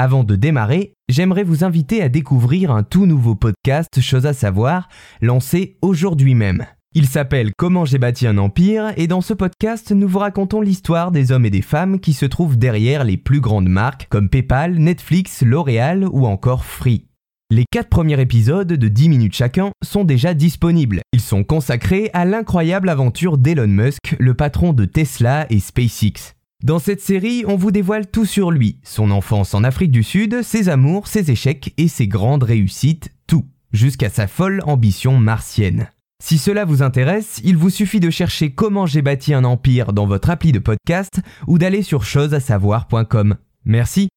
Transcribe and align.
Avant 0.00 0.22
de 0.22 0.36
démarrer, 0.36 0.94
j'aimerais 1.08 1.42
vous 1.42 1.64
inviter 1.64 2.02
à 2.02 2.08
découvrir 2.08 2.70
un 2.70 2.84
tout 2.84 3.04
nouveau 3.04 3.34
podcast 3.34 4.00
Chose 4.00 4.26
à 4.26 4.32
savoir, 4.32 4.88
lancé 5.20 5.76
aujourd'hui 5.82 6.36
même. 6.36 6.66
Il 6.94 7.08
s'appelle 7.08 7.50
Comment 7.58 7.84
j'ai 7.84 7.98
bâti 7.98 8.24
un 8.28 8.38
empire 8.38 8.92
et 8.96 9.08
dans 9.08 9.22
ce 9.22 9.34
podcast 9.34 9.90
nous 9.90 10.06
vous 10.06 10.20
racontons 10.20 10.60
l'histoire 10.60 11.10
des 11.10 11.32
hommes 11.32 11.46
et 11.46 11.50
des 11.50 11.62
femmes 11.62 11.98
qui 11.98 12.12
se 12.12 12.26
trouvent 12.26 12.56
derrière 12.56 13.02
les 13.02 13.16
plus 13.16 13.40
grandes 13.40 13.68
marques 13.68 14.06
comme 14.08 14.28
PayPal, 14.28 14.76
Netflix, 14.76 15.42
L'Oréal 15.42 16.06
ou 16.12 16.26
encore 16.26 16.64
Free. 16.64 17.08
Les 17.50 17.64
quatre 17.68 17.88
premiers 17.88 18.20
épisodes 18.20 18.72
de 18.72 18.88
10 18.88 19.08
minutes 19.08 19.34
chacun 19.34 19.72
sont 19.82 20.04
déjà 20.04 20.32
disponibles. 20.32 21.00
Ils 21.12 21.20
sont 21.20 21.42
consacrés 21.42 22.10
à 22.12 22.24
l'incroyable 22.24 22.88
aventure 22.88 23.36
d'Elon 23.36 23.66
Musk, 23.66 24.14
le 24.20 24.34
patron 24.34 24.72
de 24.72 24.84
Tesla 24.84 25.46
et 25.50 25.58
SpaceX. 25.58 26.37
Dans 26.64 26.80
cette 26.80 27.00
série, 27.00 27.44
on 27.46 27.54
vous 27.54 27.70
dévoile 27.70 28.08
tout 28.08 28.24
sur 28.24 28.50
lui, 28.50 28.80
son 28.82 29.12
enfance 29.12 29.54
en 29.54 29.62
Afrique 29.62 29.92
du 29.92 30.02
Sud, 30.02 30.42
ses 30.42 30.68
amours, 30.68 31.06
ses 31.06 31.30
échecs 31.30 31.72
et 31.76 31.86
ses 31.86 32.08
grandes 32.08 32.42
réussites, 32.42 33.14
tout, 33.28 33.46
jusqu'à 33.72 34.10
sa 34.10 34.26
folle 34.26 34.60
ambition 34.66 35.16
martienne. 35.18 35.92
Si 36.20 36.36
cela 36.36 36.64
vous 36.64 36.82
intéresse, 36.82 37.40
il 37.44 37.56
vous 37.56 37.70
suffit 37.70 38.00
de 38.00 38.10
chercher 38.10 38.50
comment 38.50 38.86
j'ai 38.86 39.02
bâti 39.02 39.34
un 39.34 39.44
empire 39.44 39.92
dans 39.92 40.06
votre 40.06 40.30
appli 40.30 40.50
de 40.50 40.58
podcast 40.58 41.20
ou 41.46 41.58
d'aller 41.58 41.82
sur 41.82 42.02
chosesasavoir.com. 42.02 43.36
Merci. 43.64 44.08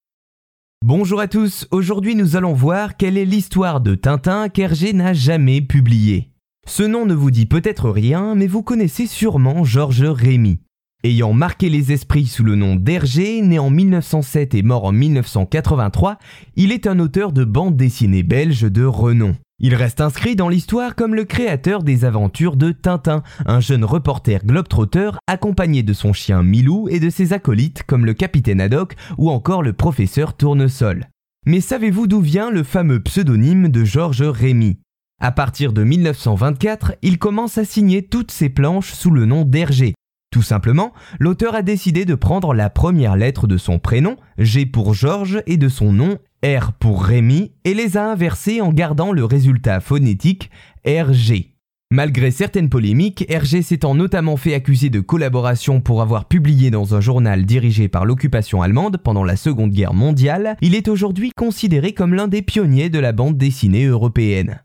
Bonjour 0.83 1.19
à 1.19 1.27
tous, 1.27 1.67
aujourd'hui 1.69 2.16
nous 2.16 2.38
allons 2.38 2.53
voir 2.53 2.97
quelle 2.97 3.19
est 3.19 3.25
l'histoire 3.25 3.81
de 3.81 3.94
Tintin 3.94 4.49
qu'Hergé 4.49 4.94
n'a 4.94 5.13
jamais 5.13 5.61
publié. 5.61 6.31
Ce 6.66 6.81
nom 6.81 7.05
ne 7.05 7.13
vous 7.13 7.30
dit 7.30 7.45
peut-être 7.45 7.91
rien, 7.91 8.33
mais 8.33 8.47
vous 8.47 8.63
connaissez 8.63 9.05
sûrement 9.05 9.63
Georges 9.63 10.02
Rémy. 10.02 10.58
Ayant 11.03 11.33
marqué 11.33 11.69
les 11.69 11.91
esprits 11.91 12.27
sous 12.27 12.43
le 12.43 12.55
nom 12.55 12.75
d'Hergé, 12.75 13.41
né 13.41 13.57
en 13.57 13.71
1907 13.71 14.53
et 14.53 14.61
mort 14.61 14.85
en 14.85 14.91
1983, 14.91 16.19
il 16.55 16.71
est 16.71 16.85
un 16.85 16.99
auteur 16.99 17.31
de 17.31 17.43
bande 17.43 17.75
dessinée 17.75 18.21
belge 18.21 18.61
de 18.61 18.85
renom. 18.85 19.35
Il 19.57 19.73
reste 19.73 19.99
inscrit 19.99 20.35
dans 20.35 20.47
l'histoire 20.47 20.95
comme 20.95 21.16
le 21.16 21.23
créateur 21.23 21.81
des 21.81 22.05
aventures 22.05 22.55
de 22.55 22.71
Tintin, 22.71 23.23
un 23.47 23.59
jeune 23.59 23.83
reporter 23.83 24.45
globetrotter 24.45 25.09
accompagné 25.25 25.81
de 25.81 25.93
son 25.93 26.13
chien 26.13 26.43
Milou 26.43 26.88
et 26.88 26.99
de 26.99 27.09
ses 27.09 27.33
acolytes 27.33 27.81
comme 27.81 28.05
le 28.05 28.13
capitaine 28.13 28.61
Haddock 28.61 28.95
ou 29.17 29.31
encore 29.31 29.63
le 29.63 29.73
professeur 29.73 30.38
Tournesol. 30.38 31.08
Mais 31.47 31.61
savez-vous 31.61 32.05
d'où 32.05 32.21
vient 32.21 32.52
le 32.52 32.61
fameux 32.61 32.99
pseudonyme 32.99 33.69
de 33.69 33.83
Georges 33.83 34.21
Rémy? 34.21 34.77
À 35.19 35.31
partir 35.31 35.73
de 35.73 35.83
1924, 35.83 36.93
il 37.02 37.17
commence 37.17 37.58
à 37.58 37.65
signer 37.65 38.03
toutes 38.03 38.31
ses 38.31 38.49
planches 38.49 38.93
sous 38.93 39.11
le 39.11 39.25
nom 39.25 39.45
d'Hergé, 39.45 39.93
tout 40.31 40.41
simplement, 40.41 40.93
l'auteur 41.19 41.55
a 41.55 41.61
décidé 41.61 42.05
de 42.05 42.15
prendre 42.15 42.53
la 42.53 42.69
première 42.69 43.17
lettre 43.17 43.47
de 43.47 43.57
son 43.57 43.79
prénom, 43.79 44.15
G 44.37 44.65
pour 44.65 44.93
Georges, 44.93 45.43
et 45.45 45.57
de 45.57 45.67
son 45.67 45.91
nom, 45.91 46.17
R 46.43 46.71
pour 46.71 47.03
Rémi, 47.03 47.51
et 47.65 47.73
les 47.73 47.97
a 47.97 48.09
inversées 48.09 48.61
en 48.61 48.71
gardant 48.71 49.11
le 49.11 49.25
résultat 49.25 49.81
phonétique 49.81 50.49
RG. 50.87 51.52
Malgré 51.93 52.31
certaines 52.31 52.69
polémiques, 52.69 53.25
Hergé 53.27 53.61
s'étant 53.61 53.93
notamment 53.93 54.37
fait 54.37 54.53
accuser 54.53 54.89
de 54.89 55.02
collaboration 55.02 55.81
pour 55.81 56.02
avoir 56.02 56.29
publié 56.29 56.71
dans 56.71 56.95
un 56.95 57.02
journal 57.02 57.45
dirigé 57.45 57.89
par 57.89 58.05
l'occupation 58.05 58.61
allemande 58.61 58.99
pendant 59.03 59.25
la 59.25 59.35
Seconde 59.35 59.71
Guerre 59.71 59.93
mondiale, 59.93 60.55
il 60.61 60.73
est 60.73 60.87
aujourd'hui 60.87 61.31
considéré 61.35 61.91
comme 61.91 62.13
l'un 62.13 62.29
des 62.29 62.41
pionniers 62.41 62.89
de 62.89 62.99
la 62.99 63.11
bande 63.11 63.37
dessinée 63.37 63.87
européenne. 63.87 64.61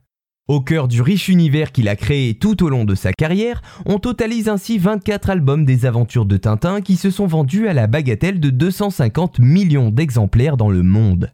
Au 0.49 0.61
cœur 0.61 0.87
du 0.87 1.03
riche 1.03 1.29
univers 1.29 1.73
qu'il 1.73 1.89
a 1.89 1.97
créé 1.97 2.35
tout 2.35 2.63
au 2.63 2.69
long 2.69 2.85
de 2.85 2.95
sa 2.95 3.13
carrière, 3.13 3.63
on 3.85 3.99
totalise 3.99 4.49
ainsi 4.49 4.79
24 4.79 5.31
albums 5.31 5.65
des 5.65 5.87
aventures 5.87 6.25
de 6.25 6.37
Tintin 6.37 6.83
qui 6.83 6.95
se 6.95 7.11
sont 7.11 7.27
vendus 7.27 7.67
à 7.67 7.73
la 7.73 7.89
bagatelle 7.89 8.39
de 8.39 8.51
250 8.51 9.41
millions 9.41 9.91
d'exemplaires 9.91 10.57
dans 10.57 10.71
le 10.71 10.85
monde. 10.85 11.33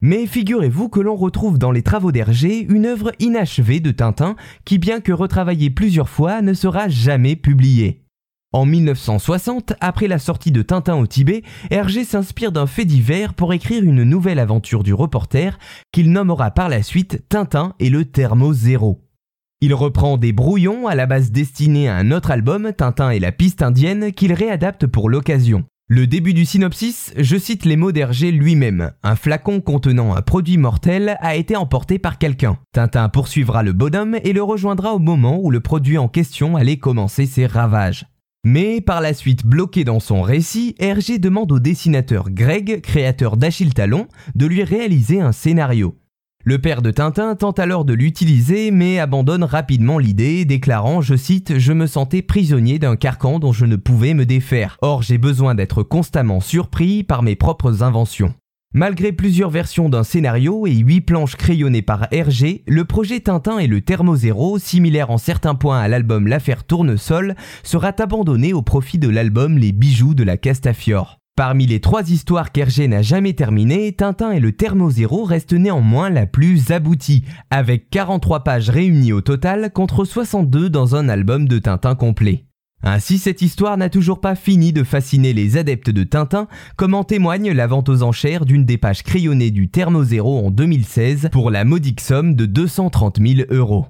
Mais 0.00 0.26
figurez-vous 0.26 0.88
que 0.88 1.00
l'on 1.00 1.14
retrouve 1.14 1.58
dans 1.58 1.72
les 1.72 1.82
travaux 1.82 2.10
d'Hergé 2.10 2.60
une 2.60 2.86
œuvre 2.86 3.12
inachevée 3.18 3.80
de 3.80 3.90
Tintin 3.90 4.34
qui, 4.64 4.78
bien 4.78 5.00
que 5.00 5.12
retravaillée 5.12 5.68
plusieurs 5.68 6.08
fois, 6.08 6.40
ne 6.40 6.54
sera 6.54 6.88
jamais 6.88 7.36
publiée. 7.36 8.07
En 8.54 8.64
1960, 8.64 9.74
après 9.82 10.08
la 10.08 10.18
sortie 10.18 10.52
de 10.52 10.62
Tintin 10.62 10.96
au 10.96 11.06
Tibet, 11.06 11.42
Hergé 11.70 12.04
s'inspire 12.04 12.50
d'un 12.50 12.66
fait 12.66 12.86
divers 12.86 13.34
pour 13.34 13.52
écrire 13.52 13.84
une 13.84 14.04
nouvelle 14.04 14.38
aventure 14.38 14.82
du 14.82 14.94
reporter 14.94 15.58
qu'il 15.92 16.10
nommera 16.12 16.50
par 16.50 16.70
la 16.70 16.82
suite 16.82 17.28
Tintin 17.28 17.74
et 17.78 17.90
le 17.90 18.06
Thermo 18.06 18.54
Zéro. 18.54 19.04
Il 19.60 19.74
reprend 19.74 20.16
des 20.16 20.32
brouillons 20.32 20.86
à 20.86 20.94
la 20.94 21.04
base 21.04 21.30
destinés 21.30 21.90
à 21.90 21.96
un 21.96 22.10
autre 22.10 22.30
album, 22.30 22.72
Tintin 22.74 23.10
et 23.10 23.18
la 23.18 23.32
piste 23.32 23.60
indienne, 23.60 24.12
qu'il 24.12 24.32
réadapte 24.32 24.86
pour 24.86 25.10
l'occasion. 25.10 25.64
Le 25.86 26.06
début 26.06 26.32
du 26.32 26.46
synopsis, 26.46 27.12
je 27.18 27.36
cite 27.36 27.66
les 27.66 27.76
mots 27.76 27.92
d'Hergé 27.92 28.30
lui-même. 28.30 28.92
Un 29.02 29.16
flacon 29.16 29.60
contenant 29.60 30.14
un 30.14 30.22
produit 30.22 30.56
mortel 30.56 31.18
a 31.20 31.36
été 31.36 31.54
emporté 31.54 31.98
par 31.98 32.16
quelqu'un. 32.16 32.56
Tintin 32.72 33.10
poursuivra 33.10 33.62
le 33.62 33.74
bonhomme 33.74 34.16
et 34.24 34.32
le 34.32 34.42
rejoindra 34.42 34.94
au 34.94 34.98
moment 34.98 35.38
où 35.38 35.50
le 35.50 35.60
produit 35.60 35.98
en 35.98 36.08
question 36.08 36.56
allait 36.56 36.78
commencer 36.78 37.26
ses 37.26 37.44
ravages. 37.44 38.06
Mais 38.50 38.80
par 38.80 39.02
la 39.02 39.12
suite 39.12 39.44
bloqué 39.44 39.84
dans 39.84 40.00
son 40.00 40.22
récit, 40.22 40.74
Hergé 40.78 41.18
demande 41.18 41.52
au 41.52 41.58
dessinateur 41.58 42.30
Greg, 42.30 42.80
créateur 42.80 43.36
d'Achille 43.36 43.74
Talon, 43.74 44.08
de 44.36 44.46
lui 44.46 44.64
réaliser 44.64 45.20
un 45.20 45.32
scénario. 45.32 45.98
Le 46.46 46.58
père 46.58 46.80
de 46.80 46.90
Tintin 46.90 47.34
tente 47.34 47.58
alors 47.58 47.84
de 47.84 47.92
l'utiliser 47.92 48.70
mais 48.70 49.00
abandonne 49.00 49.44
rapidement 49.44 49.98
l'idée, 49.98 50.46
déclarant, 50.46 51.02
je 51.02 51.14
cite, 51.14 51.58
Je 51.58 51.74
me 51.74 51.86
sentais 51.86 52.22
prisonnier 52.22 52.78
d'un 52.78 52.96
carcan 52.96 53.38
dont 53.38 53.52
je 53.52 53.66
ne 53.66 53.76
pouvais 53.76 54.14
me 54.14 54.24
défaire. 54.24 54.78
Or 54.80 55.02
j'ai 55.02 55.18
besoin 55.18 55.54
d'être 55.54 55.82
constamment 55.82 56.40
surpris 56.40 57.04
par 57.04 57.22
mes 57.22 57.36
propres 57.36 57.82
inventions. 57.82 58.32
Malgré 58.78 59.10
plusieurs 59.10 59.50
versions 59.50 59.88
d'un 59.88 60.04
scénario 60.04 60.64
et 60.64 60.72
huit 60.72 61.00
planches 61.00 61.34
crayonnées 61.34 61.82
par 61.82 62.06
Hergé, 62.12 62.62
le 62.68 62.84
projet 62.84 63.18
Tintin 63.18 63.58
et 63.58 63.66
le 63.66 63.80
Thermo 63.80 64.14
Zéro, 64.14 64.56
similaire 64.60 65.10
en 65.10 65.18
certains 65.18 65.56
points 65.56 65.80
à 65.80 65.88
l'album 65.88 66.28
L'affaire 66.28 66.62
Tournesol, 66.62 67.34
sera 67.64 67.92
abandonné 67.98 68.52
au 68.52 68.62
profit 68.62 68.98
de 68.98 69.08
l'album 69.08 69.58
Les 69.58 69.72
bijoux 69.72 70.14
de 70.14 70.22
la 70.22 70.36
Castafiore. 70.36 71.18
Parmi 71.34 71.66
les 71.66 71.80
trois 71.80 72.08
histoires 72.08 72.52
qu'Hergé 72.52 72.86
n'a 72.86 73.02
jamais 73.02 73.32
terminées, 73.32 73.90
Tintin 73.94 74.30
et 74.30 74.38
le 74.38 74.52
Thermo 74.52 74.92
Zéro 74.92 75.24
restent 75.24 75.54
néanmoins 75.54 76.08
la 76.08 76.26
plus 76.26 76.70
aboutie, 76.70 77.24
avec 77.50 77.90
43 77.90 78.44
pages 78.44 78.70
réunies 78.70 79.12
au 79.12 79.22
total 79.22 79.72
contre 79.72 80.04
62 80.04 80.70
dans 80.70 80.94
un 80.94 81.08
album 81.08 81.48
de 81.48 81.58
Tintin 81.58 81.96
complet. 81.96 82.44
Ainsi, 82.82 83.18
cette 83.18 83.42
histoire 83.42 83.76
n'a 83.76 83.90
toujours 83.90 84.20
pas 84.20 84.36
fini 84.36 84.72
de 84.72 84.84
fasciner 84.84 85.32
les 85.32 85.56
adeptes 85.56 85.90
de 85.90 86.04
Tintin, 86.04 86.46
comme 86.76 86.94
en 86.94 87.04
témoigne 87.04 87.50
la 87.50 87.66
vente 87.66 87.88
aux 87.88 88.02
enchères 88.02 88.44
d'une 88.44 88.64
des 88.64 88.78
pages 88.78 89.02
crayonnées 89.02 89.50
du 89.50 89.68
Thermo 89.68 90.04
Zéro 90.04 90.46
en 90.46 90.50
2016 90.50 91.30
pour 91.32 91.50
la 91.50 91.64
modique 91.64 92.00
somme 92.00 92.34
de 92.34 92.46
230 92.46 93.18
000 93.20 93.48
euros. 93.50 93.86